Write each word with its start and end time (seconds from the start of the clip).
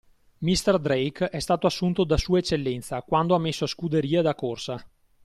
Mister 0.39 0.79
Drake 0.79 1.29
è 1.29 1.39
stato 1.39 1.67
assunto 1.67 2.03
da 2.05 2.17
Sua 2.17 2.39
Eccellenza, 2.39 3.03
quando 3.03 3.35
ha 3.35 3.37
messo 3.37 3.67
scuderia 3.67 4.23
da 4.23 4.33
corsa. 4.33 4.83